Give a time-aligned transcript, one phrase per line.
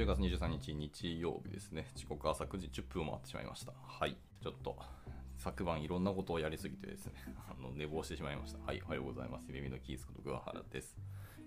[0.00, 1.86] 10月23日日曜日ですね。
[1.94, 3.72] 時刻朝9時10分を回ってしまいました。
[3.86, 4.16] はい。
[4.42, 4.74] ちょっと、
[5.36, 7.12] 昨晩いろんなことをやりすぎてですね、
[7.50, 8.64] あの寝坊してしまいました。
[8.64, 9.52] はい、おはようございます。
[9.52, 10.96] 耳のキースこと桑原です。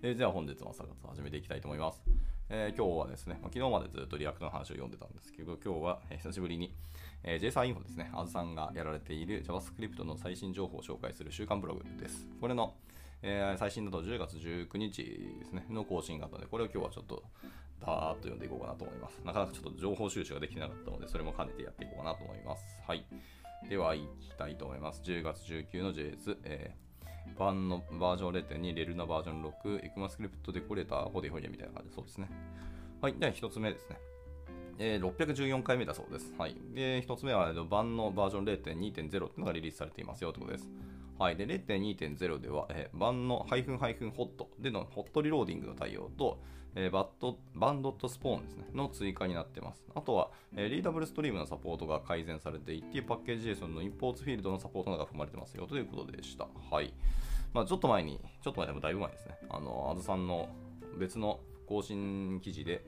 [0.02, 2.04] えー、じゃあ本日の朝活始めていきたいと思います。
[2.48, 6.72] えー、今日はですね、まあ、昨日までずっとリアクトの話を読んでたんですけど、今日は、え、久しぶりに、
[7.24, 12.28] えー、JSA インフォですね、 azu さんがやられている JavaScript の最新情報を紹介する週刊ブログです。
[12.40, 12.76] これの、
[13.20, 15.02] えー、最新だと10月19日
[15.40, 17.24] ですね、の更新があったので、これを今日はちょっと
[17.80, 19.20] ダーッと読んでいこうかなと思います。
[19.24, 22.64] なかなかちょっと情報収集ができなかったので、それも兼ねてやっていこうかなと思います。
[22.86, 23.06] はい。
[23.68, 25.02] では、行きたいと思います。
[25.04, 32.28] 10月19の JS、えー、版のバージョン0.2、レルナバージョン6、エクマスクリプトデコレーター、ホディホリアみたいな感じそうですね。
[33.00, 33.14] はい。
[33.14, 33.98] では、1つ目ですね。
[34.78, 36.34] えー、614回目だそうです。
[36.36, 36.56] はい。
[36.74, 40.70] で、1つ目は、版のバージョン0.2.0っていうのがリリースされていますよということです。
[41.18, 41.36] はい。
[41.36, 46.42] で、0.2.0では、えー、版のハイフンハイフンホットでのホットリローディングの対応と、
[46.76, 49.84] えー、バットバンドットスポーンですね、の追加になってます。
[49.94, 56.48] あとは、えー、リーダブルストリームのサポートが改善されていて、パッケージ JSON のインポーツフィールドのサポートなどが含まれてますよということでした。
[56.70, 56.92] はい。
[57.52, 60.48] まあ、ちょっと前に、ちょっと前でもだいぶ前ですね、あの、あずさんの
[60.98, 62.84] 別の更新記事で、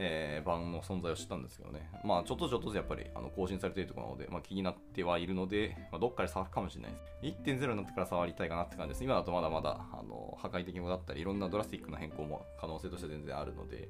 [0.00, 7.04] えー、版の存在を知ったんですけどね、まあ、ちょっとちょっとずつやっぱりあの更新されているところなので、まあ、気になってはいるので、まあ、どっかで触るかもしれないです。
[7.44, 9.04] 1.0になってから触りたいかなって感じです。
[9.04, 13.88] 今だとまだまだあの破壊的もだったり、いろんなドラスティックな変更も可能性として全然あるので、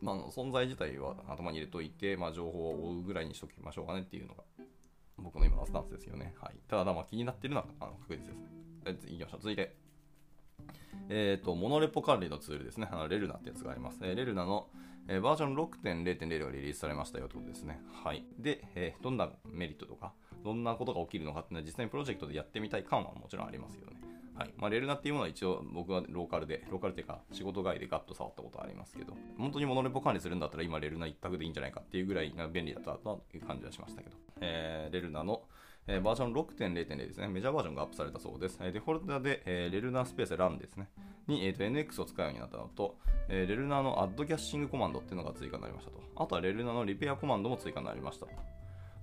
[0.00, 4.42] まあ、存在自体は頭に入れといて、まあ、情報を追うぐらいにしときましょうかねっていうのが
[5.18, 6.34] 僕の今のスタンスですよね。
[6.40, 9.12] はい、ただ、まあ、気になってるのはあの確実ですね。
[9.14, 9.40] いきましょう。
[9.40, 9.76] 続いて。
[11.08, 12.88] えっ、ー、と、モノレポ管理のツールですね。
[12.90, 13.98] あのレルナってやつがあります。
[14.02, 14.68] えー、レルナの、
[15.08, 17.80] え、バージョン6.0.0がリリースされましたよということですね。
[18.04, 18.24] はい。
[18.38, 20.12] で、え、どんなメリットとか、
[20.44, 24.00] どんなことが起きるのかっていうのは実際にプロジェクトでやってみたい感はもちろんありますよね。
[24.34, 24.54] はい。
[24.56, 35.42] まあ、レルナっていうものは一応僕はローカルで、ローカルっていうか仕事外でガッと触ったことはありますけど、本当にモノレポ管理するんだったら今レルナ一択でいいんじゃないかっていうぐらい便利だったという感じはしましたけど、えー、レルナの
[35.88, 38.58] えー、バージョン6.0.0ですね、メジャーバージョンがアップされたそうです。
[38.60, 40.88] えー、デフォルトで、えー、レルナースペースランですね、
[41.26, 42.96] に、えーと、NX を使うようになったのと、
[43.28, 46.00] えー、レルナのアッドキャッシングコマンドっていうのが追加になりましたと。
[46.16, 48.32] あとはレルナのリペアコマンドも追加になりましたと。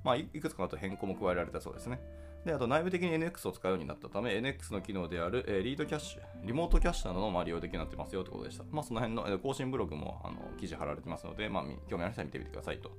[0.04, 2.00] まあ、いくつかあと変更も加えられたそうですね。
[2.46, 8.64] で、あと内部的に NX を使うようになったため、NX の機能である、えー、リードキャッシュ、リモートキャッシュなどの、まあ、利用できるようになってますよということでした。
[8.72, 12.92] まあ、その辺の、えー、更新ブログもあの記事貼られてますので、まあ、興味ある人は見てみてくださいと。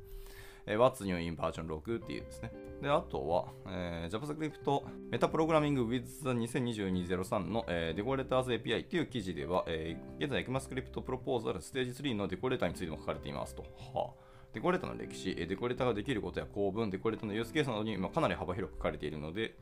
[0.66, 2.52] えー、What's New in Version 6っていうですね。
[2.82, 13.62] で、あとは、えー、JavaScript メタプログラミング with the 2022-03の、えー、デコレーターズ API っていう記事では、えー、現在 ECMAScript Proposal ステージ3のデコレーターについても書かれていますと。
[13.94, 19.54] はあデコレーターの歴史、デコレーターができることや構文、デコレーターのユースケースなどに、まあ、かなり幅広く書かれているので、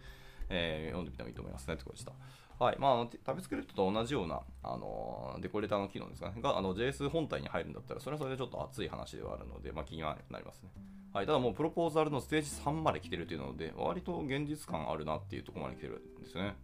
[0.49, 1.77] えー、読んでみてもいいと思いますね。
[1.77, 2.13] ということでした。
[2.59, 2.77] はい。
[2.79, 6.41] まあ、タブスクリプトと同じような、あのデコレーターの機能ですかね。
[6.43, 10.71] が、あの、JS 本体に入るんだったら、それはそれでちょっと熱い話ではあるので、まあ、気にはなりますね。
[11.13, 11.27] はい。
[11.27, 16.57] ただもう、プロポーザルのステージ3まで来てるというので、割と現実感あるなっていうところまで来てるんですね。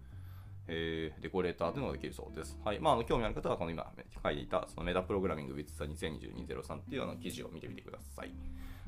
[0.66, 2.59] えー、デコレーターというのができるそうです。
[2.65, 2.81] はい。
[2.81, 3.87] まあ、あの興味ある方は、この今
[4.22, 8.32] 書いていた、そのメタプログラミング with 2022-03っていうような記事を見てみてください。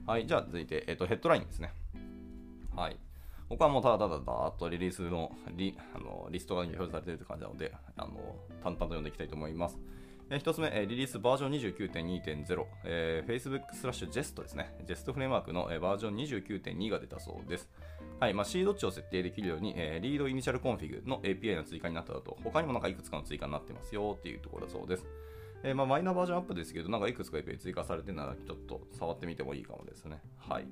[0.06, 0.26] はい。
[0.26, 1.72] じゃあ、続いて、えっ、ー、と、ヘッドラインですね。
[2.74, 2.96] はい。
[3.48, 9.78] 僕はもうただただだーっとリリースのリあのリストが表示されているという感じなので、あの淡々と読んでいきたいと思います。
[10.28, 14.74] えー、1つ目、え、リリースバージョン29.2.0、えー、Facebook スラッシュ JEST ですね。
[14.84, 17.68] JEST フレームワークの、えー、バージョン29.2が出たそうです。
[18.18, 25.06] はい、まあ、C ドッチを設定できるように、えー、 read initial config の API の追加になっただと、他にもなんかいくつかの追加になってますよっていうところだそうです。
[25.62, 30.20] えー、まあ、マイナーバージョンアップですけど、なんかいくつか API 追加されてるなら、ちょっと触ってみてもいいかもですね。
[30.38, 30.66] はい。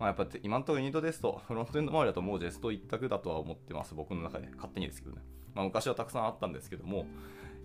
[0.00, 4.48] まあ、やっぱ今のところユニットですと、 フロントエンド周りだともうジェスト一択だとは思ってます、僕の中で。
[4.56, 5.22] 勝手にですけどね。
[5.54, 7.06] まあ、昔はたくさんあったんですけども、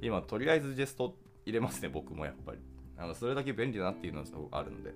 [0.01, 2.59] 今、とりあえずジェスト入れますね、僕もやっぱり。
[2.97, 4.93] あのそれだけ便利だなっていうのがあるので、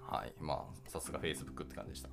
[0.00, 0.32] はい。
[0.40, 2.08] まあ、さすが Facebook って感じでした。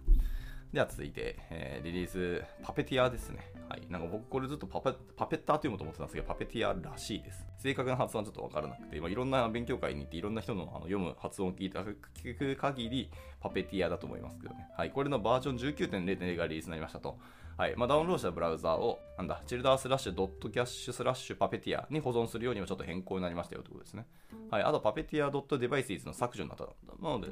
[0.73, 3.47] では続いて、えー、リリース、パペティアですね。
[3.69, 3.83] はい。
[3.89, 7.45] なんか僕これずっとパペパペッターというもと思ってたんですけど、パペティアらしいです。
[7.59, 14.67] 正確な発音はちょっとわからなくて、まあ、いろんな勉強会に行って、いろんな人のあの読む発音を聞いた聞く限り、パペティアだと思いますけどね。
[14.75, 14.89] はい。
[14.89, 17.19] これのバージョン19.0.0がリリースになりましたと。
[17.55, 17.75] はい。
[17.75, 24.07] まあ、ダウンロードしたブラウザーを、なんだ、チルダースラッシュドットキャッシュスラッシュパペティアに保存するようにもちょっと変更になりましたよということですね。
[24.49, 24.63] はい。
[24.63, 26.65] あと、パペティアドットデバイスの削除になった。
[26.65, 27.27] なので、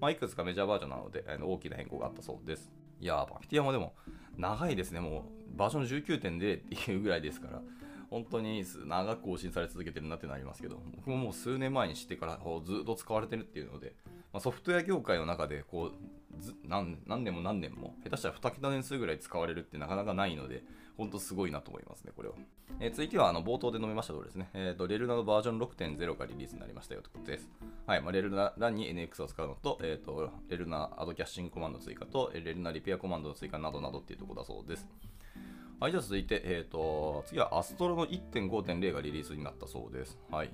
[0.00, 2.70] まあ、いくつかメジャーバージョンなので、大きな変更があったそうです。
[3.00, 3.94] いやー、パピティアもでも、
[4.36, 5.00] 長いですね。
[5.00, 7.62] もう、バージョン19.0っていうぐらいですから、
[8.10, 13.94] 本当に長く更新され続けてるなってなりますけど、僕ももう数年前に知ってからずっと使われてるっていうので、
[14.32, 20.64] まあ、ソフトウェア業界の中でこうず何何年も何年も、下手したら2桁年数ぐらい使われるってなかなかないので、
[20.98, 22.34] 本当すごいなと思いますね、これは。
[22.80, 27.48] えー、続いては、あの冒頭で述べました通りですね、えーと、レルナのバージョン6.0がリリースになりましたよということです。
[27.86, 34.88] はい、まあ、レルナに NX を使うのと、えーと、レルナアドキャッシングコマンド追加と、レルナリペアコマンドの追加などなどっていうところだそうです。
[35.80, 40.18] はい、じゃあ続いて、えーと、次はアストロの1.5.0がリリースになったそうです。
[40.28, 40.50] はい。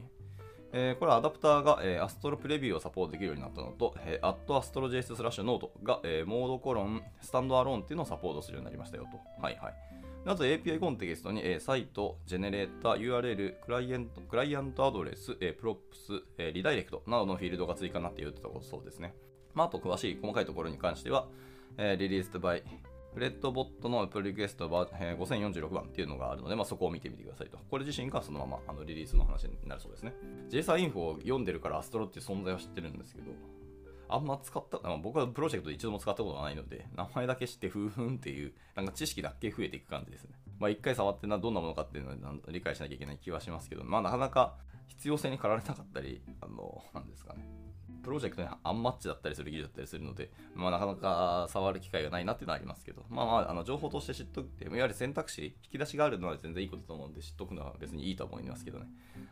[0.77, 9.19] えー、これはアダプターが、えー、 Astro preview をサポートできるようになったのと、えー、アットアストロ JS スラッシュノートが、えー、 mode コロン、 standalone っていうのをサポートするようになりましたよと。
[9.41, 9.94] はいはい。
[10.27, 19.15] あと API コンテキストに、えー、 site、generator、URL、client client address、えー、 props、えー、 redirect などのフィールドが追加になっているというところそうですね。
[19.53, 21.27] まあ、あと詳しい細かいところに関しては、
[21.77, 22.63] えー、リリース by
[23.13, 27.59] フレットボットのプリクエストは、えー、5046番っていうのがあるので、まあ、そこを見てみてくださいと。
[27.71, 30.15] これ自身がそのままあのリリースの話になるそうですね。
[30.51, 33.31] JSR インフォを読んでるからアストロっていう存在は知ってるんですけど、
[34.15, 40.31] あんま使った、僕はプロジェクトで一度も使ったことがないので、名前だけ知ってふーふんっていう、なんか知識だけ増えていく感じですね。
[40.61, 44.57] まあ一回触ってな、どんなものかっていうのを理解しなきゃいけない気はしますけど、まあなかなか
[44.87, 47.64] 必要性に駆られなかったり、あの、なんですかね。
[48.03, 58.87] プロジェクトにアンマッチだったりする技術だったりするので、まあ、なかなか触る機会がないなっていうのはありますけど、まあまあ、あの情報として知っとくって、いわゆる選択肢、引き出しがあるのは全然いいことだと思うんで、知っとくのは別にいいと思いますけどね。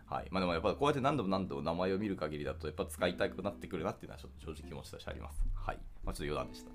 [0.06, 0.28] はい。
[0.30, 5.42] まあでもやっぱこうやって何度も何度も名前を見る限りだと、やっぱ使いたくなってくるなっていうのはちょっと正直気持ちとしてあります。
[5.54, 5.78] はい。
[6.04, 6.70] まあちょっと余談でした。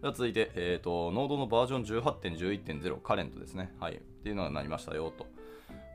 [0.00, 3.74] では続いて、えっ、ー、と、ノードのバージョン18.11.0カレントですね。
[3.80, 3.96] はい。
[3.96, 5.26] っていうのがなりましたよと。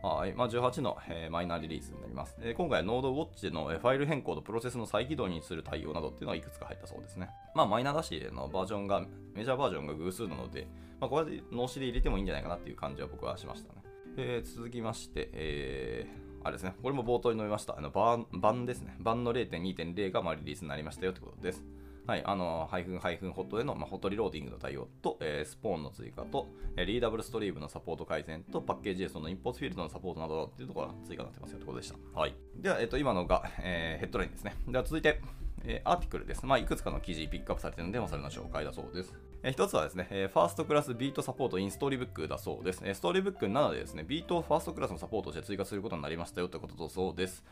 [0.04, 2.36] はいまあ、18の、えー、マイナーリリースになります。
[2.58, 7.30] 今回は Node Watch での、ファイル変更とプロセスの再起動にする対応などっていうのがいくつか入ったそうですね。
[7.56, 10.68] まあ、マイナーだしのバージョンが、メジャーバージョンが偶数なので、
[11.00, 13.82] まあ、これで脳死で入れてもいいんじゃないかなっていう感じは僕はしましたね。
[14.18, 21.64] えー、続きまして、えー、あれですね、これも冒頭に述べました、あの Bun ですね、 Bun の0.2.0がまあリリースになりましたよということです。
[22.06, 32.20] はい、あの、ハイフンハイフンホットでの、まあ、ホットリローディングの対応と、えー、 spawn の追加と、えー、 readable stream のサポート改善と、パッケージ JSON のインポートフィールドのサポートなどっていうところが追加になってますよということでした。
[32.20, 32.36] はい。
[32.58, 34.56] では、えっ、ー、と、今のが、えー、ヘッドラインですね。
[34.68, 35.22] では、続いて、
[35.64, 36.46] えー、 article です。
[36.46, 39.14] まあ、いくつかの記事ピックアップされているので、まあ、それの紹介だそうです。
[39.44, 42.82] えー、一つはですね、えー、 First-class Vite support in Storybook だそうです。
[42.84, 47.44] えー、 Storybook 7でですね、 Vite をファーストクラスのサポートとして追加することになりましたよということだそうです。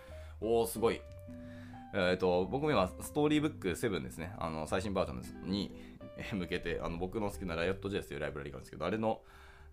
[0.41, 1.01] おー、すごい。
[1.93, 5.71] えーと、僕も今、 Storybook 7ですね、あの最新バージョンに
[6.33, 9.21] 向けて、あの僕の好きな Riot.js というライブラリがあるんですけど、あれの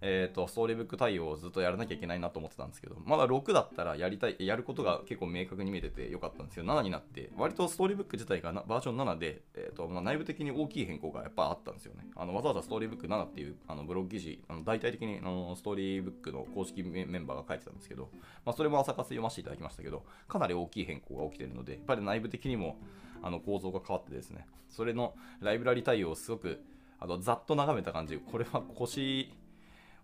[0.01, 12.07] えーと、 Storybook 対応をずっとやらなきゃいけないなと思ってたんですけど、まだ6だったらやりたい、やることが結構明確に見えててよかったんですけど、7になって、割と Storybook 自体がバージョン7で、えーとまあ、内部的に大きい変更がやっぱあったんですよね。
[12.15, 18.11] あのわざわざ Storybook 7っていうあのブログ記事、あの大体的にあの Storybook の公式メンバーが書いてたんですけど、
[18.45, 22.79] まあ、それも朝活読ませていただきましたけど、かなり大きい変更が起きてるので、やっぱり内部的にも
[23.23, 26.61] あの構造が変わってですね、それのライブラリ対応をすごく
[27.01, 29.33] あのざっと眺めた感じ、これは腰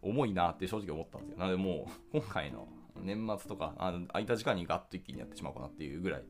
[0.04, 1.38] 重いなって正直思ったんですよ。
[1.38, 2.68] なのでもう、今回の
[3.02, 6.24] 年末とか、あの空いた時間にガッと一気にやってしまおうかなっていうぐらい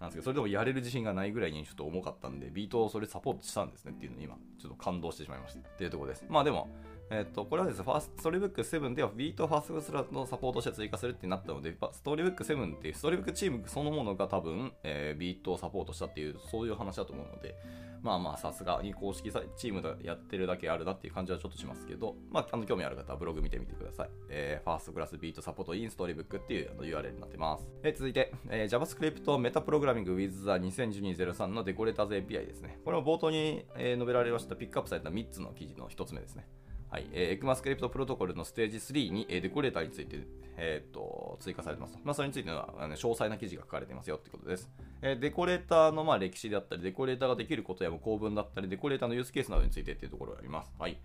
[0.00, 5.60] なんですけど、それでもやれる自信がないぐらいにちょっと重かったんで、ビートをそれサポートしたんですねっていうのに今、ちょっと感動してしまいました。
[5.60, 6.24] っていうとこです。
[6.28, 6.68] まあでも、
[7.14, 17.54] えっ、と、これはですね、 Storybook 7では Vite ファーストクラスのサポートして追加するってなったので、 Storybook 7っていう Storybook チームそのものが多分、えー、 Vite をサポートしたっていう、そういう話だと思うので、
[18.02, 24.10] まあまあ、さすがに公式チームでやってるだけあるなっていう感じはちょっとしますけど、まあ、あの興味ある方はブログ見てみてください。
[24.28, 27.68] えー、 First-class Vite support in Storybook っていうあの URL になってます。
[27.84, 32.80] えー、続いて、えー、JavaScript metaprogramming with the 2022-03の decorators API ですね。
[32.84, 36.48] これも冒頭に、えー、述べられましたピックアップされた3つの記事の1つ目ですね。
[36.92, 40.26] はい、えー、エクマスクリプトプロトコルのステージ3に、えー、デコレーターについて、
[40.58, 41.98] えーと、追加されてます。
[42.04, 44.68] まあ、それについてはあの詳細な記事が書かれてますよってことです。
[45.00, 50.74] えー、デコレーターのまあ歴史であったり、デコレーターができることや構文だったり、デコレーターのユースケースなどについてっていうところがあります。
[50.78, 50.98] はい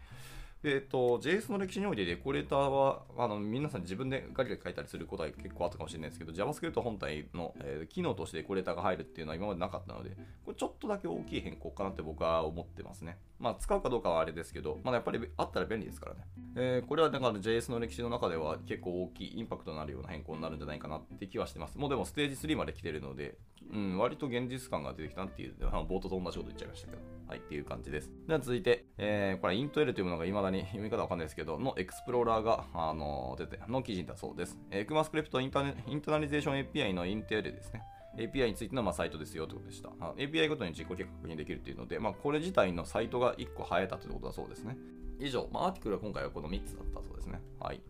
[0.63, 10.11] えっ、ー、と、JS の歴史においてデコレーターは、あの、皆さん自分でガリガリ書いたりすることは結構あったかもしれないですけど、JavaScript 本体の、えー、機能としてデコレーターが入るっていうのは今までなかったので、
[10.45, 13.17] これちょっとだけ大きい変更かなって僕は思ってますね。
[13.39, 16.21] まあ、使うかどうかはあれですけど、まあ、やっぱりあったら便利ですからね。
[16.55, 21.77] えー、これはだから JS の歴史の中では結構大きいインパクトのあるような変更になるんじゃないかなって気はしてます。
[21.77, 23.37] もうでもステージ3まで来てるので、
[23.71, 28.11] うん、割と現実感が出てきたっていう、冒頭と同じこと言っちゃいましたけど、はい、っていう感じです。
[28.27, 34.57] では続いて、えー、これ、イント L というものが未だに読み方わかんないですけど、のエクスプローラーが、あの出て、の記事だそうです。
[34.71, 37.81] えー、クマスクリプトインターナリゼーション API のイント L ですね。
[38.17, 39.89] API についてのまあサイトですよということでした。
[39.89, 44.77] API ごとに自己結果確認できるというので、まあ、これ自体のサイトが1個生えたということだそうですね。
[45.19, 47.41] 以上、まあ、アーティクルは今回はこの3つだったそうですね。
[47.59, 47.81] はい。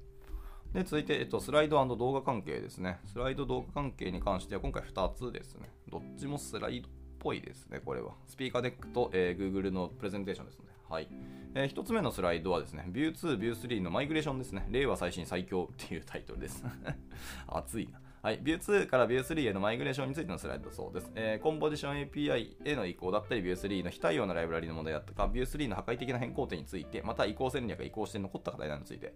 [0.74, 3.00] で、続いて、えっと、スライド動画関係ですね。
[3.06, 5.70] スライド動画関係に関しては今回2つですね。
[5.90, 8.14] どっちもスライドっぽいですね、これは。
[8.28, 10.72] スピーカーデックと、えー、Google のプレゼンテーションですので。
[10.90, 11.08] はい。
[11.56, 14.68] えー、1つ目のスライドはですね、View 2、View 3のマイグレーションですね。
[14.70, 16.64] 令和最新最強っていうタイトルです。
[17.48, 18.00] 熱いな。
[18.22, 21.12] はい、View 2から View 3へのマイグレーションについてのスライドそうです。
[21.16, 29.14] えー、コンポジション API への移行だったり、View 3の非対応なライブラリの問題だったか、View 3の破壊的な変更点について、また移行戦略が移行して残った課題などについて、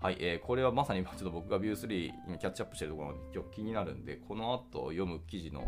[0.00, 5.64] はい、えー、これはまさに今ちょっと僕が View 3にキャッチアップしてるところが今日気になるんで、この後読む記事の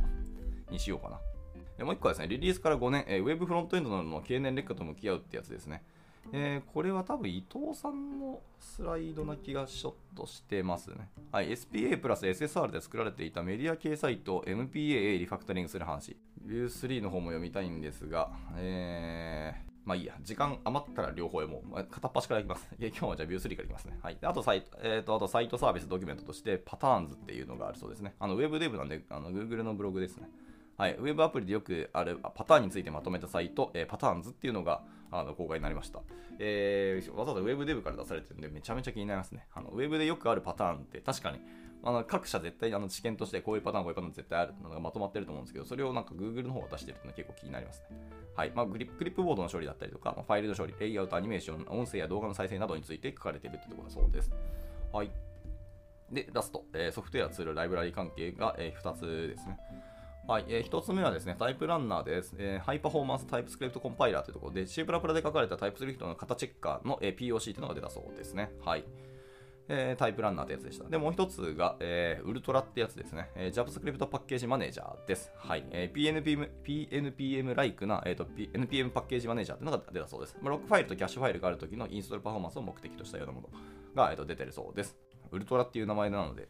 [0.70, 1.20] にしようかな。
[1.76, 5.82] でもう一個はですね、リリースから5年、えー、Web フロントエンドの経年劣化と向き合うってやつですね。
[6.32, 11.08] えー、これは多分伊藤さんのスライドな気がちょっとしてますね。
[11.32, 16.16] はい、SPA プラス SSR で作られていたメディア系サイト MPA へリファクタリングする話。
[16.46, 21.68] View 3の方も読みたいんですが、えー、まあいいや、時間余ったら両方読もう。
[21.70, 22.68] まあ、片っ端からいきます。
[22.78, 23.98] いや今日はじゃあ View 3からいきますね。
[24.02, 24.18] はい。
[24.22, 28.14] あとサイト、えっ、ー、と、あとサイトサービスドキュメントとしてパターンズっていうのがあるそうですね。
[28.18, 30.28] あの、WebDev なんで、あの Google のブログですね。
[30.80, 36.00] はい、ウェブアプリでよくあるパターンについてまとめたサイト、えー、パターンズっていうのがあの公開になりました、
[36.38, 39.46] えー、わざわざウェブデブから出されてるんでめちゃめちゃ気になりますね。
[39.52, 41.40] あのウェブでよくあるパターンって確かに
[41.82, 48.20] あの各社絶対あの知見としてこういうパターン、こういうパターン絶対あるのがまとまってると思うんですけど、それをなんか Google の方が出してるの結構気になりますね。
[48.36, 54.30] はいまあ、クリップボードの処理だったりとか、まあ、ファイルの処理、レイアウト、アニメーション、音声や動画の再生などについて書かれてるというところだそうです。
[54.92, 55.10] はい。
[56.10, 59.58] で、ラスト、えー、ソフトウェアツール、ライブラリ関係が、えー、2つですね。
[60.26, 62.34] はい、えー、1つ目はですね、 TypeRunner です。
[62.38, 68.50] えー、 high-performance TypeScript compiler というところで、C++ で書かれた TypeScript の型チェッカーの、えー、POC というのが出たそうですね。
[68.64, 68.84] はい。
[69.72, 70.88] えー、 TypeRunner ってやつでした。
[70.88, 73.30] で、もう一つが、えー、 ultra ってやつですね。
[73.36, 75.30] えー、JavaScript パッケージマネージャーです。
[75.36, 75.64] はい。
[75.70, 80.36] えー、PNPM、PNPM-like な、えーと、P、NPM パッケージマネージャーってのが出たそうです。
[80.42, 83.48] まあ、ロックファイルとキャッシュファイルがある時のインストールパフォーマンスを目的としたようなもの
[83.94, 84.96] が、えーと出てるそうです。
[85.30, 86.48] ウルトラっていう名前なので、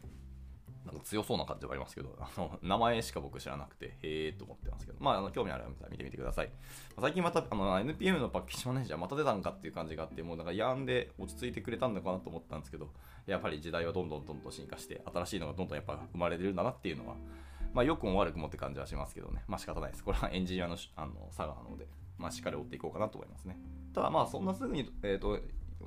[0.85, 6.51] なんか強そうな感じはありますけど、あの名前しか僕知らなくて、へえーと思ってますけど、まあ、あの興味ある方は見てみてください。
[6.99, 12.89] 最近またあの NPM のパッケージマネージャーまた出たんかっていう感じがあって、もうなんかやんで落ち着いてくれたんだかなと思ったんですけど、
[13.27, 17.15] やっぱり時代はどんどんどんどん進化して、新しいのがどんどんやっぱ生まれてるんだなっていうのは、
[17.73, 20.03] まあ、良くも悪くもって感じはしますけどね、まあ仕方ないです。
[20.03, 23.57] これはエンジニアのあの差がなので、まあ、しっかり追っていこうかなと思いますね。
[23.93, 25.39] ただまあそんなすぐに、えーと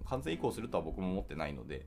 [0.07, 1.87] 完全移行するとは僕も思ってないので、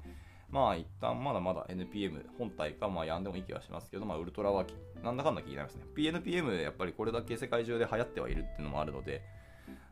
[0.50, 4.66] まあ一旦まだまだ NPM 本体かまあやんでもいい気はしますけど、まあウルトラは
[5.04, 5.84] なんだかんだ気になりますね。
[5.96, 9.22] PNPM やっぱりこれだけ世界中で流行ってはいるっていうのもあるので、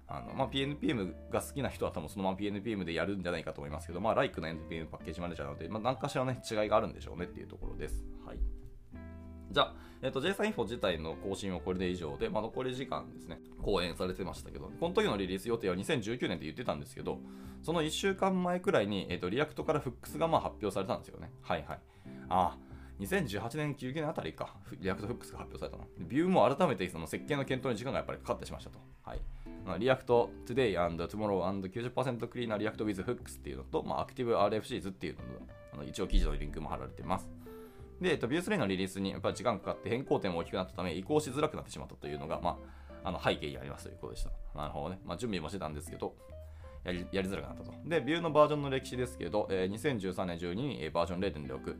[0.08, 8.06] あのまあ、PNPM が好きな人は多分そのまま PNPM でやるんじゃないかと思いますけど、まあ、ライクの NPM パッケージマネージャーなので、まあ、何かしらね、違いがあるんでしょうねっていうところです。
[8.26, 8.38] はい。
[9.56, 17.20] じゃあ、えっ、ー、と、JSON インフォ自体の更新はこれで以上で、まあ、残り時間ですね、講演されてましたけど、この時のリリース予定は2019年って言ってたんですけど、
[17.64, 21.32] その1週間前くらいに、えっ、と、 React から Hooks がまあ発表されたんですよね。
[21.42, 21.80] はいはい。
[22.28, 22.58] ああ、
[23.00, 25.88] 2018年、9年あたりか、 React Hooks が発表されたの。
[26.00, 28.80] Vue も改めてその設計の検討に時間がやっぱりかかってしまいましたと。
[29.04, 29.22] はい。
[29.80, 35.28] React Today and Tomorrow and 90% Cleaner React with Hooks っていうのと、まあ、Active RFCs っていうのの
[35.74, 37.45] あの一応記事のリンクも貼られてます。
[38.02, 42.58] で、えっと、ビュースレイのリリースにやっぱり時間かかって変更点も大きくなったため移行しづらくなってしまったというのが、ま
[43.04, 44.32] あ、あの背景にありますということでした。
[44.60, 45.00] なるほどね。
[45.06, 46.16] まあ、準備もしてたんですけど、
[46.84, 47.74] やりやりづらくなったと。
[47.86, 51.76] で、ビューのバージョンの歴史ですけど、えー、2013年12に、バージョン0.6。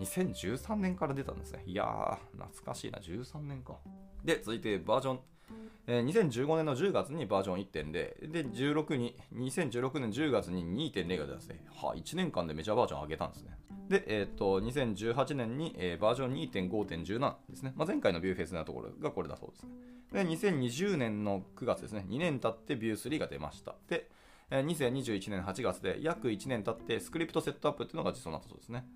[0.00, 1.62] 2013年から出たんですね。
[1.66, 2.98] いやー、懐かしいな。
[2.98, 3.76] 13年か。
[4.24, 5.20] で、続いてバージョン、
[5.88, 7.92] えー、2015年の10月にバージョン1.0。
[7.92, 11.64] で、16に、2016年10月に2.0が出たんですね。
[11.74, 13.56] はあ、1年間でメジャーバージョン上げたんですね。
[13.88, 17.72] で、えっ、と、2018年に、えー、バージョン2.5.17ですね。
[17.76, 19.70] まあ、前回のビューフェイスなところがこれだそうですね。
[20.12, 22.04] で、2020年の9月ですね。
[22.08, 23.76] 2年経って Vue 3が出ました。
[23.88, 24.10] で、
[24.50, 28.86] 2021年8月で約1年経って script setup っていうのが実装になったそうですね。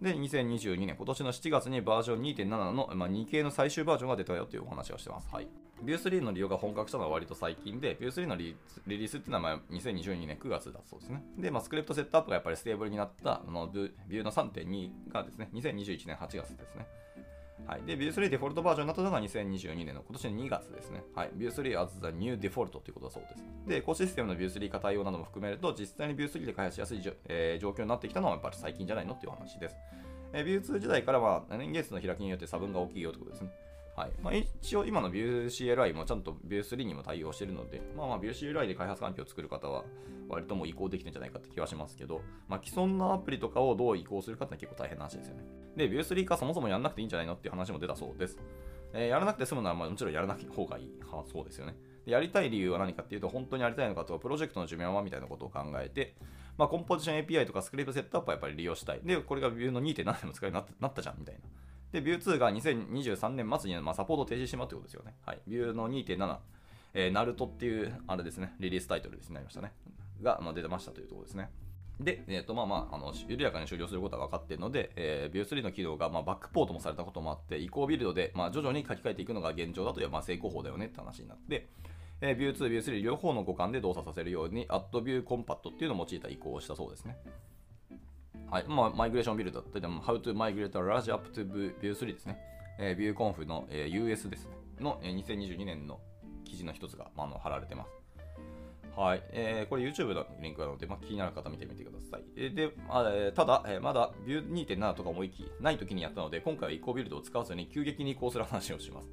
[0.00, 5.28] で、2022年、今年の7月にバージョン2.7の、まあ、2系の最終バージョンが出たよというお話をしてます。
[5.30, 5.48] はい。
[5.84, 11.22] Vue3 の利用が本格化したのは割と最近で、Vue3 のリリースっていうのはまあ2022年9月だそうですね。
[11.38, 16.86] で、まあ、 script setup がやっぱり stable になったあの Vue の3.2がですね、2021年8月ですね。
[17.66, 17.82] はい。
[17.82, 21.02] で、Vue3 デフォルトバージョンになったのが2022年の今年の2月ですね。
[21.14, 21.30] はい。
[21.36, 23.44] Vue3 as the new default ということだそうです。
[23.66, 29.76] で、エコシステムの Vue3 化対応なども含めると、実際に Vue3 で開発しやすい、えー、状況になってきたのはやっぱり最近じゃないのっていう話です。
[30.32, 33.50] えー、Vue2 時代からは年月の開きによって差分が大きいよということですね。
[34.00, 39.84] はいまあ、一応今の VueCLI もちゃんと Vue3 にも対応してるので、まあ、まあ VueCLI で開発環境を作る方は
[40.30, 45.44] 割ともう移行できてんじゃないかって気はしますけど、まあ、既存のアプリとかをどう移行するかって結構大変な話ですよね。
[45.76, 48.38] で、Vue3 かそもそもやらなくていいんじゃないのっていう話も出たそうです。
[48.94, 50.90] えー、やらなくて済むのはまあもちろんやらない方がいい。
[51.12, 51.76] はそうですよね。
[52.06, 56.14] やりたい理由は何かっていうと、本当にやりたいのかとか、プロジェクトの寿命はみたいなことを考えて、
[56.56, 59.00] まあ、コンポジション API とかスクリプトセットアップはやっぱり利用したい。
[59.04, 61.40] で、これが Vue の2.7でも使えるようになったじゃんみたいな。
[61.92, 65.16] で、 Vue 2が2023年末に、まあ、サポート停止してしまうということですよね。
[65.26, 65.40] はい。
[65.46, 66.38] Vue の2.7、
[66.94, 69.72] えー、 Naruto っていう、あれですね、リリースタイトルになりましたね。
[70.22, 71.50] が、まあ、出てましたというところですね。
[71.98, 81.68] で、えーとまあまあ、あの緩やかに終了することは分かっているので、えー、ビュー3の機能が、まあ、バックポートもされたこともあって、移行ビルドで、まあ、徐々に書き換えていくのが現状だという、まあ、成功法だよねって話になって、
[82.22, 87.18] えー、ビュー2、ビュー3両方の互換で動作させるように、アットビューコンパットっていうのを用いた移行をしたそうですね。
[88.50, 88.64] はい。
[88.66, 91.48] まあ、マイグレーションビルドだったり、How to migrate a large up to
[91.80, 92.38] View 3ですね。
[92.78, 94.56] えー、ビューコンフの、えー、US ですね。
[94.80, 96.00] の、えー、2022年の
[96.44, 97.90] 記事の一つが、まあ、の貼られてます。
[98.96, 99.22] はい。
[99.30, 102.24] えー、これ YouTube のリンクなので、まあ、気になる方見てみてください。
[102.36, 109.08] えで、まあ、ただ、えー、まだビュー2.7とかもきない時にやったので、今回は移行ビルドを使わずに急激に移行する話をします。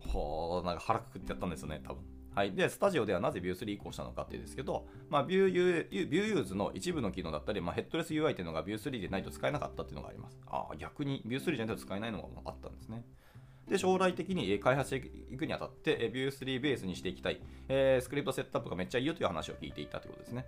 [0.00, 2.17] ほー、なんか腹くくってやったんですよね、多分。
[2.34, 10.38] はい、で、スタジオではなぜ View 3移行したのかっていうんですけど、まあ、View, View, View Use の一部の機能だったり、まあ、ヘッドレス UI っていうのが View 3でないと使えなかったっていうのがあります。
[10.46, 13.04] あ、逆に View 3じゃないと使えないのがあったんですね。
[13.68, 20.46] で、将来的に開発していくにあたって、View 3ベースにしていきたい、えー、 script setup がめっちゃいいよという話を聞いていたということですね。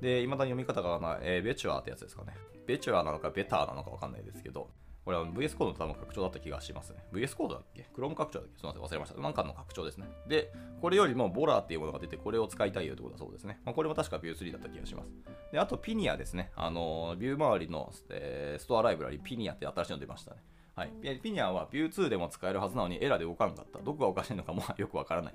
[0.00, 2.34] で、未だに読み方がな、えー、 Vetur ってやつですかね。
[2.66, 4.68] Vetur なのかベターなのかわかんないですけど、
[5.04, 6.98] これは VS コードの多分拡張だった気がしますね。
[7.12, 8.58] VS Code だっけ ?Chrome 拡張だっけ？
[8.58, 9.20] すみません、忘れました。
[9.20, 10.06] なんかの拡張ですね。
[10.28, 13.60] で、これよりも Volar っていうものが出て、これを使いたいよということだそうですね。
[13.64, 15.10] まあ、これも確か View 3だった気がします。
[15.50, 16.52] で、あと Pinia ですね。
[16.54, 20.42] あの、 Vue 周りの、えー、ストアライブラリ Pinia って新しいの出ましたね。
[20.74, 20.90] はい。
[21.22, 23.78] ピニアは View 2でも使えるはずなのにエラーで動かんかった。
[23.80, 25.34] どこがおかしいのかも よくわからない。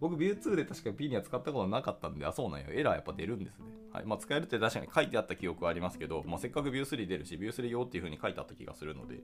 [0.00, 2.66] 僕、ビュー2で確かピニア使ったことなかったんで、あ、そうなんよ。
[2.70, 3.66] エラーやっぱ出るんですね。
[3.92, 4.04] はい。
[4.06, 9.20] まあ、使えるって確かに書いてあった記憶はありますけど、まあ、せっかくビュー3出るし、ビュー3用っていう風に書いてあった気がするので、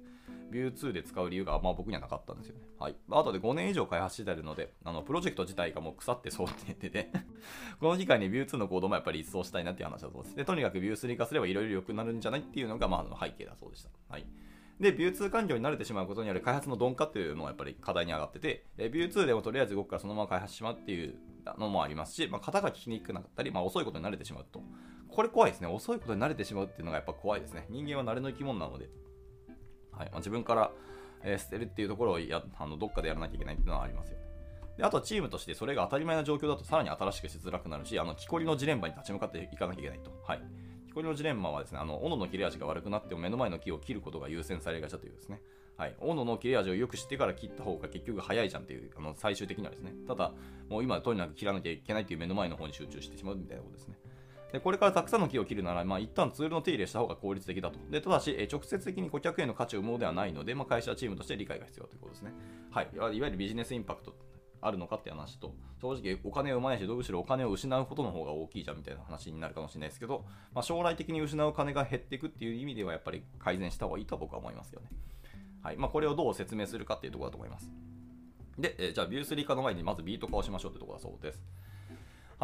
[0.51, 2.63] ビュー2で使う理由が、ま、僕にはなかったんですよね。
[2.79, 2.97] はい。
[3.11, 7.11] あとで5年以上開発しているので、あの、プロジェクト自体がもう腐ってそうって言ってて
[7.81, 10.37] この機会にビュー2のコードもやっぱり一掃したいなっていう話だそうです。
[10.37, 13.91] で、とにかくビュー3化すればいろいろ良くなるんじゃないっていうのが、まあの、背景だそうでした。
[14.09, 14.27] はい。
[14.81, 21.15] で、ビュー2環境に慣れてしまうことによる開発の鈍化っていうのはやっぱり課題に上がってて、えビュー2でもとりあえず動くからそのまま開発しまうっていう
[21.59, 24.63] のもありますし、まあ、型が聞きにくくなったり、まあ、遅いことに慣れてしまうと。
[25.09, 25.69] これ怖いですね。
[25.69, 27.67] 遅いことに慣れてしまうっていうのがやっぱ怖いですね。
[27.71, 28.89] 人間は慣れの生き物なので、
[29.93, 30.73] はいまあ、自分から、
[31.23, 34.25] えー、捨てるっていうところをやあのどっかでやらなきゃいけないっていうのはありますよね。
[34.77, 40.11] であとチームとしてそれが当たり前な状況だとさらに新しくしづらくなるし、あの木こりのジレンマに立ち向かっていかなきゃいけないと。
[40.27, 40.43] はい
[40.95, 45.43] これのジレンマはですね、あの、斧の切れ味が悪くなっても目の前の木を切ることが優先されがちだというですね。
[45.77, 45.97] はい。
[45.99, 49.93] 斧の切れ味をよく知ってから切った方が結局早いじゃんっていう、あの、最終的にはですね。
[50.07, 50.33] ただ、
[50.69, 53.99] もう今とにかく切らなきゃいけないという目の前の方に集中してしまうみたいなことですね。
[54.53, 57.79] でこれからたくさんの木を切るなら、まあ、一旦ツールの手入れした方が効率的だと。
[57.91, 62.33] でただし、え直接的に顧客への価値を生むものではないので、まあ、会社チームとして理解が必要ということですね。
[62.71, 62.89] はい。
[62.95, 64.15] いわゆるビジネスインパクト
[64.67, 70.25] あるのかって話と、正直お金を生まいし、どうしろお金を失うことの方が大きいじゃんみたいな話になるかもしれないですけど、
[70.55, 74.89] まあ、将来的に失う金が減っていくっていう意味ではやっぱり改善した方がいいと僕は思いますよね。
[75.63, 77.71] はいまあ、これをどう説明するかっていうところだと思います。
[78.59, 81.43] で、えじゃあビュースリー化の前にまずビート化をしましょうってところだそうです。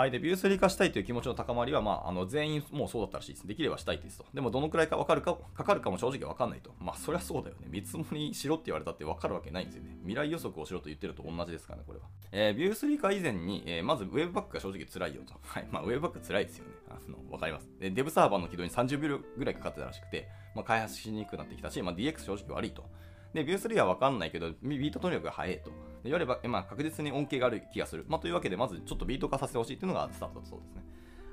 [0.01, 3.47] はい、で、ビュー3化したいという気持ちの高まりは、まあ、あの全員もうそうだったらしいです。
[3.47, 4.25] できればしたいですと。
[4.33, 6.73] でも、どのくらいか分かるか、かかるかも正直分かんないと。
[6.81, 7.67] まあ、そりゃそうだよね。
[7.69, 9.91] 見積もりしろって言われたって分かるわけないんですよね。
[10.01, 12.07] 未来予測をしろと言ってると同じですからね、これは。
[12.33, 15.35] えー、ビュー3化以前に、えー、まず、ウェブバックが正直辛いよと。
[15.47, 16.73] はい、まあ、ウェブバック辛いですよね。
[16.89, 17.69] あの、分かります。
[17.79, 22.89] で、デブサーバーの起動に30秒ぐらいかかってたらしくて、まあ、開発しにくくなってきたし、まあ、DX 正直悪いと。
[23.35, 25.71] で、 Vue 3は分かんないけど、 Vite とにかく速いと。
[26.03, 28.05] で、よれば、まあ、確実に恩恵がある気がする。
[28.09, 30.83] まあ、というわけで、まずちょっと Vite 化させてほしいっていうのがスタートだそうですね。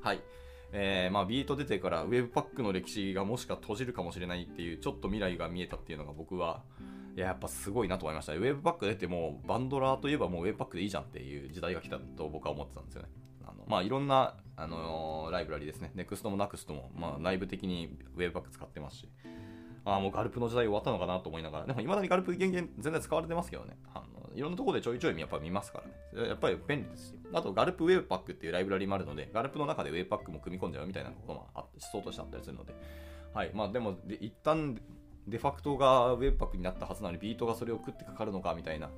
[0.02, 0.22] はい。
[0.74, 6.62] えー、まあ、 Vite 出てから webpack の歴史がもしか閉じるかもしれないっていう、ちょっと未来が見えたっていうのが僕は、
[7.16, 8.34] いや、やっぱすごいなと思いました。
[8.34, 13.10] webpack 出ても、 bundler といえばもう webpack でいいじゃんっていう時代が来たと僕は思ってたんですよね。
[13.44, 15.92] あのまあ、いろんな、あのー、ライブラリですね。
[15.96, 19.10] Next も Nuxt も、まあ、内部的に webpack 使ってますし、
[19.88, 23.78] ああ、もう gulp の時代終わったのかなと思いながら、でも、いまだに gulp 現現全然使われてますけどね。
[23.94, 25.82] あのいろんなところでちょいちょいやっぱ見ますか
[26.14, 26.28] らね。
[26.28, 27.16] やっぱり便利ですし。
[27.34, 32.76] あと、 gulp-webpack っていうライブラリもあるので、 gulp の中で webpack も組み込んじゃうみたいなこともあ思想としてあったりするので。
[33.34, 33.52] はい。
[33.54, 34.80] まあ、でも、で一旦、
[35.26, 38.90] デファクトが webpack になったはずなのに、 Vite がそれを食ってかかるのかみたいな、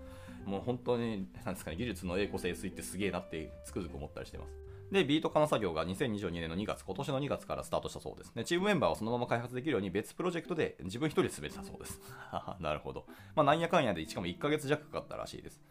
[0.45, 4.68] もう本当に、なんですかね、技術の栄枯盛衰ってすげえなってつくづく思ったりしてます。
[4.91, 8.33] で、 Vite 化の作業が2022年の2月、今年の2月からスタートしたそうです。
[8.35, 12.01] ね、チームメンバーはそのまま開発できるように別プロジェクトで自分一人で進めてたそうです。
[12.59, 13.05] なるほど。
[13.35, 15.61] まあ、なんやかんやで、しかも1ヶ月弱かかったらしいです。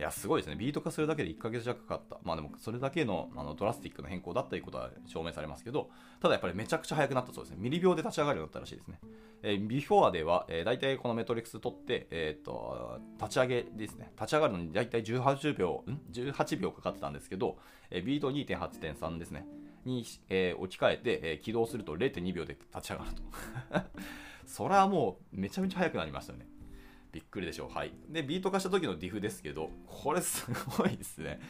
[0.00, 0.56] いや、すごいですね。
[0.56, 2.18] ビート化するだけで1ヶ月弱かかった。
[2.22, 7.58] まあでも、それだけのあのドラスティックな変更だったということは証明されますけど、ただやっぱりめちゃくちゃ速くなったそうですね。
[7.60, 8.98] ミリ秒で立ち上がるようになったらしいですね。
[9.42, 14.10] えー、ビフォアでは、えー、大体このメトリックス取って、えっ、と、立ち上げですね。
[14.16, 17.58] 立ち上がるのに大体18秒、ん ?18 秒かかってたんですけど、
[17.90, 19.46] えー、ビート2.8.3ですね。
[19.84, 23.22] に、えー、置き換えて、えー、起動すると0.2秒で立ち上がると。
[24.48, 26.46] それはもうめちゃめちゃ速くなりましたよね。
[27.12, 27.76] びっくりでしょう。
[27.76, 27.92] はい。
[28.08, 30.46] で、ビート化した時のディフですけど、これす
[30.76, 31.40] ごいですね。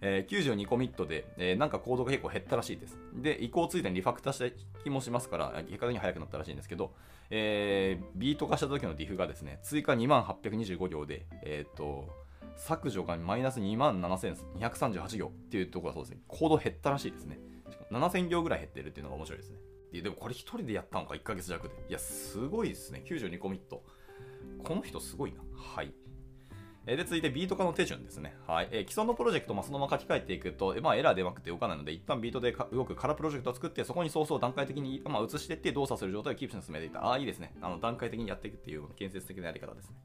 [0.00, 2.98] えー、92コミットで、えー、なんかコードが結構減ったらしいです。
[3.14, 6.94] で、移行ついでにリファクターした気もしますから、結果的に速くなったらしいんですけど、
[7.30, 12.08] えー、ビート化した時のディフがですね、追加2825行で、えっ、ー、と、
[12.56, 17.38] 削除がマイナス27,238行っていうところがそうですね、コード減ったらしいですね。
[17.90, 19.58] 7000行ぐらい減ってるっていうのが面白いですね。
[19.92, 21.74] でもこれ1人でやったのか、1ヶ月弱で。
[21.88, 23.02] いや、すごいですね。
[23.06, 23.82] 92コミット。
[24.68, 25.38] この人すごいな。
[25.56, 25.94] はい。
[26.86, 28.34] えで、続いて Vite 化の手順ですね。
[28.46, 28.68] はい。
[28.70, 37.02] え既存のプロジェクトもそのまま書き換えていくと、まあ、エラー出まくって動かないので、一旦 Vite で動く空プロジェクトを作って、そこにソースを段階的に、まあ、移していって動作する状態をキープして進めていた。
[37.02, 37.54] ああ、いいですね。
[37.62, 39.96] あの段階的にやっていくっていう建設的なやり方ですね。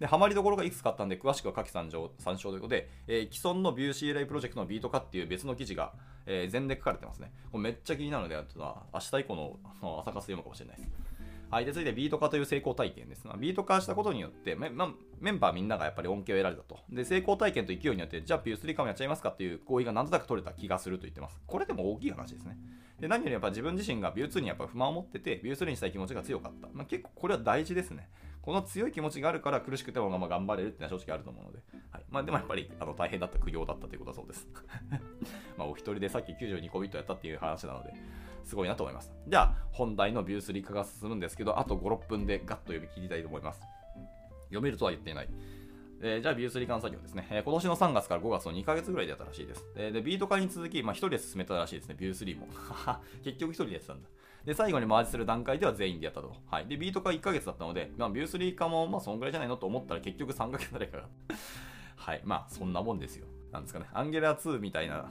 [0.00, 5.92] で、ハマりどころがいくつかあったんで、詳しくは下記参照参照ということで、えー、既存のビュー CLI プロジェクトのビート化っていう別の記事が、
[6.24, 7.32] えー、全で書かれてますね。
[7.50, 9.58] これめっちゃ気になるので、あとは明日以降の
[10.00, 11.15] 朝活読むかもしれないです。
[11.48, 16.80] はい、で続いてビート化という成功体験です、ビート化したことによってメ,、ま、メンバーみんながやっぱり恩恵を得られたと。
[16.90, 21.40] で、成功体験と勢いによって、じゃあ Vue3 化もやっちゃいますかっていう合意がなんとなく取れた気がすると言ってます。
[21.46, 22.58] これでも大きい話ですね。
[23.00, 26.68] で何よりやっぱ自分自身が Vue2 にやっぱ不満を持ってて、Vue3 にしたい気持ちが強かった。
[26.72, 28.08] まあ、結構これは大事ですね。
[28.42, 31.58] この強い気持ちがあるから苦しくてもまあ頑張れるっていうのは正直あると思うので、
[31.90, 34.48] はいまあ、でもやっぱりあの大変だった苦行だったということだそうです。
[35.58, 37.92] まあお一人でさっき92個ビットやったっていう話なので、
[38.46, 39.12] すごいなと思います。
[39.26, 43.60] じゃあ、本題のビュー3化が進むんですけど、あと5、6分でガッと読み切りたいと思います。
[44.44, 45.28] 読めるとは言っていない。
[46.00, 49.64] え、じゃあ、ビュー3化の作業ですね、今年の3月から5月の2ヶ月ぐらいでやったらしいです。
[49.76, 52.46] え、で、ビート化に続き、まあ、1人で進めたらしいですね、ビュー3も。
[53.24, 54.08] 結局1人でやってたんだ。
[54.44, 56.32] で、最後にマージする段階では全員でやったと。
[56.48, 56.66] はい。
[56.66, 61.08] で、ビート化1ヶ月だったので、まあ、ビュー3化も、まあ、そんぐらいじゃないのと思ったら結局3ヶ月誰かが
[61.96, 62.20] はい。
[62.24, 63.26] まあ、そんなもんですよ。
[63.52, 63.86] なんですかね。
[63.92, 65.10] アンゲラ2みたいな、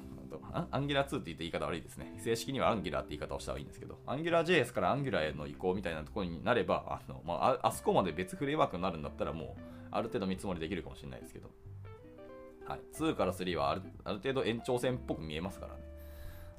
[0.71, 2.13] アンゲラ2って言って言い方悪いですね。
[2.23, 11.49] 正式にはアンギラって言い方をした方がいいんですけど、アンギラ JS からアンギラへの移行みたいなところになれば、あのまあ、あそこまで別フレームワークになるんだったら、もう、ある程度見積もりできるかもしれないですけど、
[12.67, 12.79] はい。
[12.93, 15.94] 2から3はあるある程度延長線っぽく見えますからね。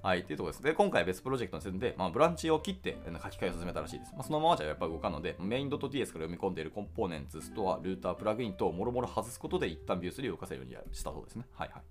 [0.06, 0.62] はい、っていうところです。
[0.62, 4.12] で、今回は別プロジェクトに進んで、まあ、ブランチを切って書き換えを進めたらしいです。
[4.12, 11.44] まあ、そのままじゃやっぱり動かんので、メイン .ts から読み込んでいるコンポーネンツ、ストア、ルーター、プラグインともろもろ外すことで一旦ビュー3を動かせるようにしたそうですね。
[11.54, 11.82] はいはい。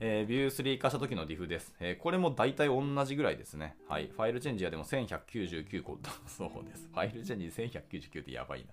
[0.00, 3.76] えー、ビュー3化した時の DIF です、えー、これも大体同じぐらいですね。
[3.90, 4.06] はい。
[4.06, 6.88] ファイルチェンジはでも1199個だそうです。
[6.90, 8.68] ファイルチェンジ1199ってやばいな。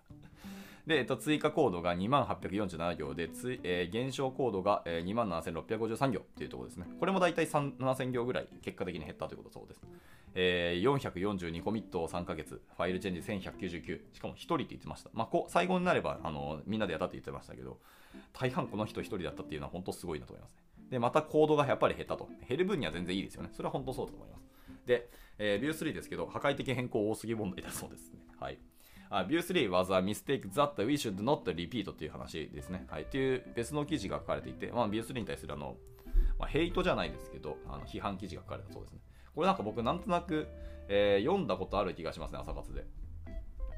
[0.87, 6.85] で、えっと、追加コードが2847行で、つえー、減少コードが、えー、27,653行っていうところですね。
[6.99, 9.81] これも大体7000行ぐらい結果的に減ったということそうです。
[10.35, 15.09] えー、442コミットを3ヶ月、ファイルチェンジ1199、しかも1人って言ってました。
[15.13, 17.79] まあ、こ最後になればあのみんなでやったって言ってましたけど、
[18.33, 20.63] 大半この人1人だったっていうのは本当すごいなと思いますね。
[20.91, 22.29] で、またコードがやっぱり減ったと。
[22.47, 23.49] 減る分には全然いいですよね。
[23.53, 24.45] それは本当そうだと思います。
[24.85, 28.19] で、えー、ビュー3ですけど、破壊的変更多すぎ問題だそうですね。
[28.39, 28.59] はい。
[29.09, 32.85] あ View 3 was a mistake that we should not repeat という話ですね。
[32.89, 33.03] はい。
[33.03, 35.75] っていう別の記事が書かれていて、まあ、View 3に対するあの、
[36.39, 38.99] まあ、ヘイトじゃないですけど、あの批判記事が書かれたそうですね。
[39.33, 40.47] これなんか僕なんとなく、
[40.87, 42.85] えー、読んだことある気がしますね、朝活で。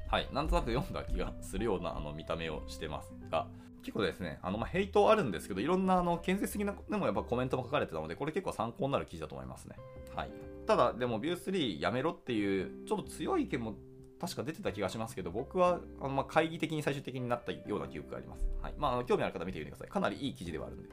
[0.08, 0.28] はい。
[0.32, 3.46] なんとなく読んだ気がするようなあの見た目をしてますが、
[3.82, 9.76] 結構ですね、あのまあヘイトあるんですけど、いろんなあの建設的なでもやっぱコメントも書かれてたので、これ結構参考になる記事だと思いますね。
[10.14, 10.30] はい。
[10.66, 13.74] ただ、でも View3 やめろっていう、ちょっと強い意見も
[14.20, 18.44] 確か出てた気がしますけど、僕はあのまあ懐疑的に最終的になったような記憶があります。
[18.60, 18.74] はい。
[18.76, 19.88] まあ、あの興味ある方見てみてください。
[19.88, 20.88] かなりいい記事ではあるんで。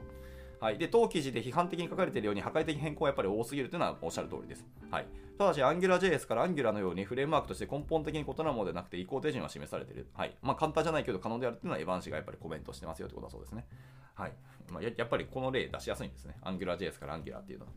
[0.60, 0.78] はい。
[0.78, 4.64] で、当記事で批判的に書かれているように破壊的変更はやっぱり多すぎるというのはおっしゃる通りです。
[4.90, 5.06] はい。
[5.38, 10.06] ただし、AngularJS から Angular のようにフレームワークとして根本的に異なるものではなくて移行手順は示されている。
[10.14, 10.34] はい。
[10.40, 13.66] まあ、簡単じゃないけど可能であるというのはエヴァン氏がやっぱりコメントしてますよということだそうですね。
[14.14, 14.32] はい。
[14.70, 16.36] まあ、やっぱりこの例出しやすいんですね。
[16.42, 17.72] AngularJS から Angular っていうのは。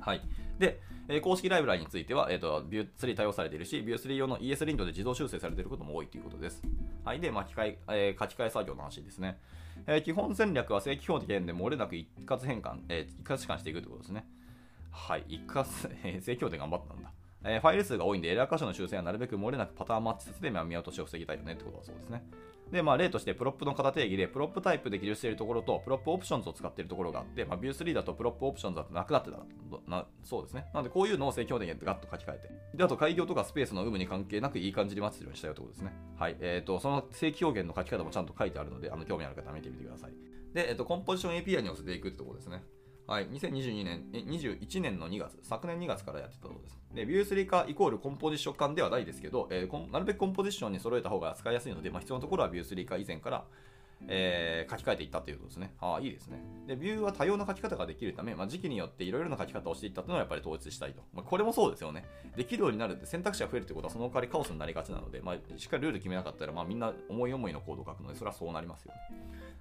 [0.00, 0.20] はい。
[0.58, 6.62] で、え、公式ライブラリについては、えーと、Vue3 対応されているし、Vue3 用の ES リントで自動修正されていることも多いということです。
[7.04, 7.20] はい。
[7.20, 9.38] で、巻き換ええー、書き換え作業の話ですね。
[9.86, 14.26] えー、基本戦略は正規表現で漏れなく一括変換、えー、一括換していくということですね。
[14.90, 15.24] はい。
[15.28, 15.64] 一括、
[16.02, 17.12] えー、正規表現頑張ったんだ。
[17.44, 22.24] えー、ファイル数が多いんで、エラー箇所の修正はなるべく漏れなくパターンマッチさせて見落としを防ぎたいよねってことだそうですね。
[22.70, 29.38] で、まあ、例として prop の型定義で、 PropType で記述しているところと、 PropOptions を使っているところがあって、まあ、 Vue 3だと PropOptions だとなくなってた
[29.86, 30.66] な、そうですね。
[30.74, 32.76] なので、こういうのを正規表現でガッと書き換えて。
[32.76, 35.96] で、あと、改行とかスペースの有無に関係なくいい感じにマッチするようにしたよということですね。
[36.18, 36.36] はい。
[36.40, 40.12] えっ、ー、と、その正規表現の書き方もちゃんと書いてあるので、あの、興味ある方は見てみてください。
[40.52, 42.62] で、えっ、ー、と、コンポジション API に寄せていくってところですね。
[43.06, 46.76] はい、2022年、え21年の2月、昨年2月からやってたそうです。
[46.92, 53.44] で、ビュー3化イコールコンポジション感ではないですけど、えー、なるべくコンポジションに揃えた方が扱いやすいので、まあ、必要なところはビュー3化以前から、
[54.08, 55.72] えー書き換えていったということですね。
[55.80, 56.38] ああ、いいですね。
[56.66, 61.02] で、ビューは多様な書き方ができるため、まあ、時期によっていろいろな書き方をしていったというのはやっぱり統一したいと。
[61.14, 62.04] まあ、これもそうですよね。
[62.36, 69.00] できるようになるって選択肢が増えるということはその代わりカオスになりがちなので、まあ、しっかりルール決めなかったら、まあ、みんな思い思いのコードを書くので、それはそうなりますよね。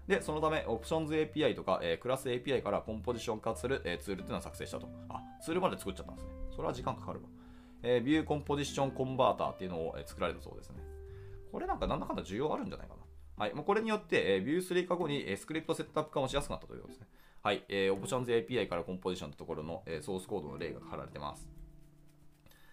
[0.08, 4.88] で、そのため、 Options API とか、えークラス API から Composition 化する、えーツールっていうのを作成したと。
[5.10, 6.32] あ、ツールまで作っちゃったんですね。
[6.56, 7.26] それは時間かかるわ。
[7.82, 10.76] えー、 Vue Composition Converter っていうのを、えー作られたそうですね。
[11.52, 12.94] これなんかなんだかんだ需要あるんじゃないか。
[13.38, 13.54] はい。
[13.54, 17.08] もうこれによって、えー、 Vue 3化後に、えー script setup 化もしやすくなったということですね。
[17.43, 17.63] はい。
[17.67, 21.48] えー、オプションズ API からコンポジションってところの、えーソースコードの例が貼られてます。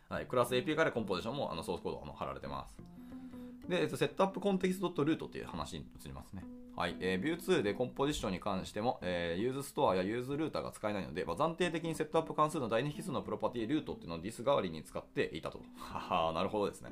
[0.09, 0.27] はい。
[0.27, 2.77] クラス API からコンポジションもあのソースコードが貼られてます。
[3.68, 6.44] で、えっと、 setup context root っていう話に移りますね。
[6.77, 6.96] はい。
[7.01, 15.61] えー、Vue2 で Composition に関しても、えー、 useStore や useRouter が使えないので、まあ、暫定的に setup 関数の第2引数のプロパティ root っていうのを this 代わりに使っていたと。
[15.77, 16.90] はは、なるほどですね。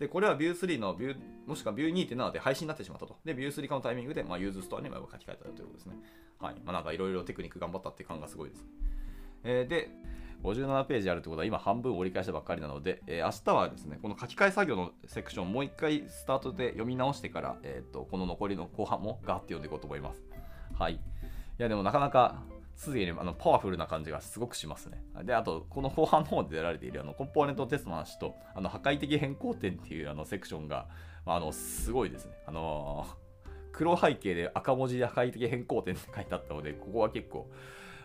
[0.00, 1.14] で、これは Vue3 の Vue、
[1.46, 3.18] もしくは Vue2.7 で廃止になってしまったと。
[3.22, 5.96] で、Vue3 化のタイミングで、まあ、 useStore に書き換えたということですね。
[6.40, 6.54] はい。
[6.64, 8.64] まあ、なんかいろいろテクニック頑張ったっていう感がすごいです。
[9.44, 9.90] えーで、
[10.42, 20.22] 57ページあるってことは今半分折り返したばっかりなので、えー明日はですね、この書き換え作業のセクションもう一回スタートで読み直してから、えー、とこの残りの後半もガーって読んでいこうと思います。
[20.78, 20.94] はい。
[20.94, 20.98] い
[21.58, 22.42] や、でもなかなか
[22.80, 25.04] すでにあのパワフルな感じがすごくしますね。
[25.24, 30.88] で、あと、この後半の方で出られているあのコンポーネントテストの話と、あの破壊的変更点っていうあのセクションが、
[31.26, 32.32] まあ、あのすごいですね。
[32.46, 33.30] あのー
[33.72, 37.48] 黒背景で赤文字で破壊的変更点って書いてあったので、ここは結構、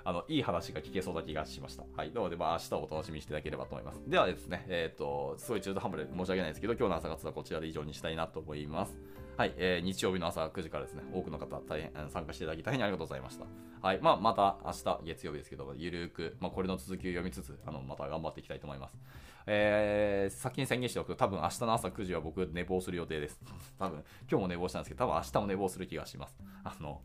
[0.04, 1.84] あの、いい話が聞けそうな気がしました。
[1.96, 2.14] はい。
[2.14, 4.02] なので、まあ、明日をお楽しみにしていただければと思います。
[4.08, 9.00] ではですね、えっ、と、すごい中途半端で申し訳ないですけど、今日の朝活はこちらで以上にしたいなと思います。
[9.38, 13.46] はい、えー日曜日の朝9時からですね、多くの方大変参加していただき大変ありがとうございました。
[13.82, 18.98] はい、まあ、また明日月曜日ですけど、ゆるーく、まあ、これの続きを読みつつ、あの、また頑張っていきたいと思います。
[19.46, 23.42] えー、先に宣言しておくと、多分明日の朝9時は僕寝坊する予定です。
[23.78, 26.38] 多分、今日も寝坊したんですけど、多分明日も寝坊する気がします。
[26.64, 27.02] あの、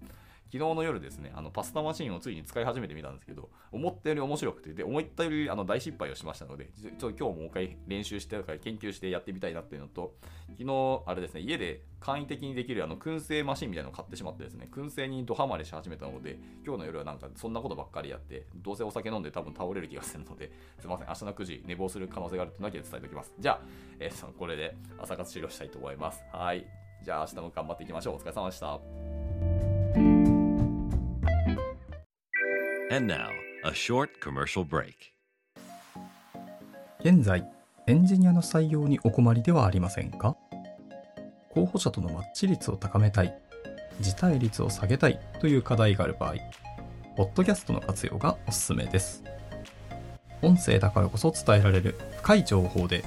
[0.53, 10.17] 昨日の夜ですね、あのパスタマシンをついに使い始めてみたんですけど、思ったより面白くて、で、思ったよりあの大失敗をしましたので、ちょっと今日もう一回練習して、研究してやってみたいなっていうのと、
[10.59, 16.37] 昨日、あれですね、家で簡易的にできるあの燻製マシンみたいなのを買ってしまってですね、燻製にドハマりし始めたので、
[16.67, 23.33] 今日の夜はなんかそんなことばっかりやって、どうせお酒飲んで多分倒れる気がするので、すいません、明日の9時寝坊する可能性があるというだけ伝えておきます。
[23.39, 23.61] じゃあ、
[24.01, 26.25] えーそのこれで朝活終了したいと思います。
[26.33, 26.67] はい。
[27.03, 28.15] じゃあ明日も頑張っていきましょう。
[28.17, 29.20] お疲れ様でした。
[32.93, 33.29] And now,
[33.63, 34.95] a short commercial break.
[36.99, 37.49] 現在、
[37.87, 40.35] エンジニアの採用にお困りではありませんか？
[41.51, 43.33] 候補者とのマッチ率を高めたい、
[44.01, 46.35] 辞退率を下げたいという課題がある場合、
[47.17, 49.23] ポッドキャストの活用がおすすめです。
[50.43, 53.05] 音声だからこそ伝えられる深い情報で、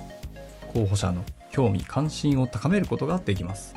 [0.72, 3.76] 候補者の興味関心を高めることができます。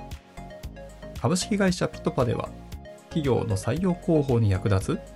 [1.21, 2.49] 株式会社ピトパでは、
[3.09, 5.16] 企業の採用広報に役立つ、